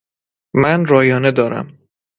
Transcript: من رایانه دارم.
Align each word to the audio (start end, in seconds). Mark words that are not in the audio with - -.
من 0.61 0.79
رایانه 0.91 1.31
دارم. 1.31 1.67